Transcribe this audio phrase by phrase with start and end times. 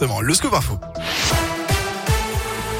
[0.00, 0.78] Exactement, le scoop info.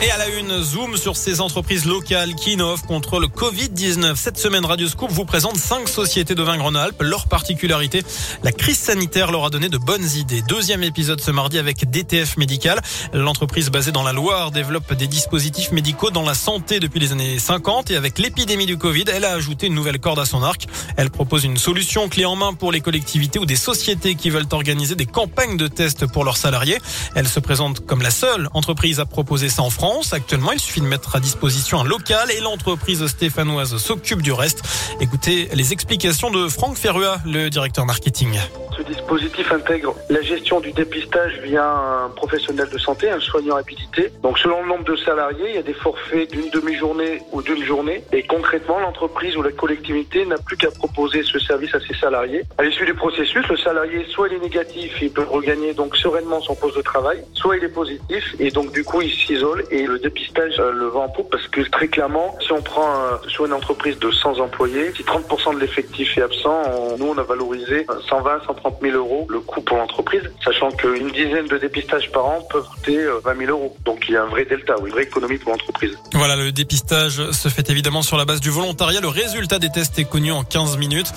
[0.00, 4.14] Et à la une, zoom sur ces entreprises locales qui innovent contre le Covid-19.
[4.14, 7.02] Cette semaine, Radio Scoop vous présente cinq sociétés de vin Rhône-Alpes.
[7.02, 8.04] Leur particularité,
[8.44, 10.40] la crise sanitaire leur a donné de bonnes idées.
[10.42, 12.80] Deuxième épisode ce mardi avec DTF Médical.
[13.12, 17.40] L'entreprise basée dans la Loire développe des dispositifs médicaux dans la santé depuis les années
[17.40, 20.68] 50 et avec l'épidémie du Covid, elle a ajouté une nouvelle corde à son arc.
[20.96, 24.46] Elle propose une solution clé en main pour les collectivités ou des sociétés qui veulent
[24.52, 26.78] organiser des campagnes de tests pour leurs salariés.
[27.16, 29.87] Elle se présente comme la seule entreprise à proposer ça en France.
[30.12, 34.62] Actuellement, il suffit de mettre à disposition un local et l'entreprise stéphanoise s'occupe du reste.
[35.00, 38.38] Écoutez les explications de Franck Ferrua, le directeur marketing.
[38.78, 44.12] Ce dispositif intègre la gestion du dépistage via un professionnel de santé, un soignant habilité.
[44.22, 47.64] Donc selon le nombre de salariés, il y a des forfaits d'une demi-journée ou d'une
[47.64, 48.04] journée.
[48.12, 52.44] Et concrètement, l'entreprise ou la collectivité n'a plus qu'à proposer ce service à ses salariés.
[52.56, 56.40] À l'issue du processus, le salarié, soit il est négatif, il peut regagner donc sereinement
[56.40, 59.86] son poste de travail, soit il est positif et donc du coup il s'isole et
[59.86, 63.16] le dépistage euh, le vend en poupe parce que très clairement, si on prend euh,
[63.26, 66.62] sur une entreprise de 100 employés, si 30% de l'effectif est absent,
[66.96, 71.46] nous on a valorisé 120, 130 000 euros le coût pour l'entreprise, sachant qu'une dizaine
[71.46, 73.76] de dépistages par an peuvent coûter 20 euh, 000 euros.
[73.84, 75.96] Donc il y a un vrai delta, une vraie économie pour l'entreprise.
[76.14, 79.00] Voilà, le dépistage se fait évidemment sur la base du volontariat.
[79.00, 81.12] Le résultat des tests est connu en 15 minutes.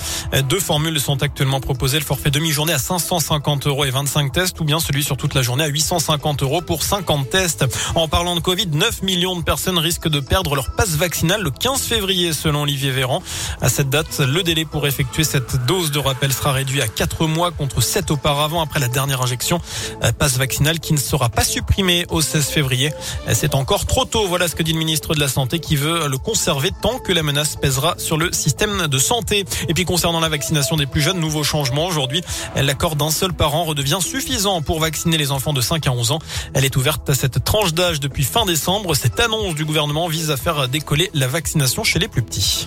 [0.48, 1.98] Deux formules sont actuellement proposées.
[1.98, 5.42] Le forfait demi-journée à 550 euros et 25 tests ou bien celui sur toute la
[5.42, 7.64] journée à 850 euros pour 50 tests.
[7.94, 11.50] En parlant de Covid, 9 millions de personnes risquent de perdre leur passe vaccinale le
[11.50, 13.22] 15 février selon Olivier Véran.
[13.60, 17.26] À cette date, le délai pour effectuer cette dose de rappel sera réduit à 4
[17.26, 19.60] mois contre 7 auparavant après la dernière injection.
[20.02, 22.92] Euh, passe vaccinale qui ne sera pas supprimée au 16 février.
[23.28, 24.26] Euh, c'est encore trop tôt.
[24.26, 27.12] Voilà ce que dit le ministre de la Santé qui veut le conserver tant que
[27.12, 29.44] la menace pèsera sur le système de santé.
[29.68, 31.86] Et puis concernant la vaccination des plus jeunes, nouveau changement.
[31.86, 32.22] Aujourd'hui,
[32.54, 36.18] l'accord d'un seul parent redevient suffisant pour vacciner les enfants de 5 à 11 ans.
[36.54, 38.94] Elle est ouverte à cette tranche d'âge depuis fin décembre.
[38.94, 42.66] Cette annonce du gouvernement vise à faire décoller la vaccination chez les plus petits.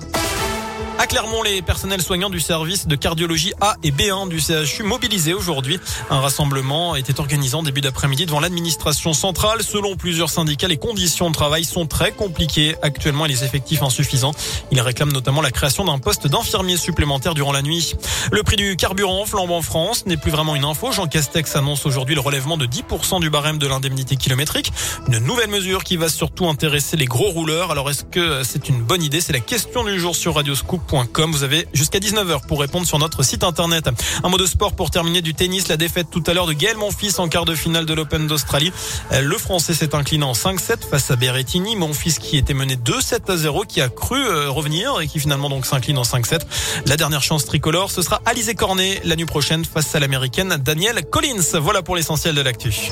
[0.97, 5.33] À Clermont, les personnels soignants du service de cardiologie A et B1 du CHU mobilisés
[5.33, 5.77] aujourd'hui.
[6.09, 9.61] Un rassemblement était organisé en début d'après-midi devant l'administration centrale.
[9.61, 14.31] Selon plusieurs syndicats, les conditions de travail sont très compliquées actuellement et les effectifs insuffisants.
[14.71, 17.95] Ils réclament notamment la création d'un poste d'infirmier supplémentaire durant la nuit.
[18.31, 20.93] Le prix du carburant flambe en France n'est plus vraiment une info.
[20.93, 24.71] Jean Castex annonce aujourd'hui le relèvement de 10% du barème de l'indemnité kilométrique.
[25.09, 27.71] Une nouvelle mesure qui va surtout intéresser les gros rouleurs.
[27.71, 29.19] Alors est-ce que c'est une bonne idée?
[29.19, 30.33] C'est la question du jour sur
[30.91, 33.89] Vous avez jusqu'à 19h pour répondre sur notre site internet.
[34.23, 35.67] Un mot de sport pour terminer du tennis.
[35.67, 38.71] La défaite tout à l'heure de Gaël Monfils en quart de finale de l'Open d'Australie.
[39.11, 41.75] Le Français s'est incliné en 5-7 face à Berrettini.
[41.75, 45.49] Monfils qui était mené 2-7 à 0, qui a cru euh, revenir et qui finalement
[45.49, 46.41] donc s'incline en 5-7.
[46.85, 51.03] La dernière chance tricolore, ce sera Alizé Cornet la nuit prochaine face à l'américaine Danielle
[51.05, 51.59] Collins.
[51.59, 52.91] Voilà pour l'essentiel de l'actu.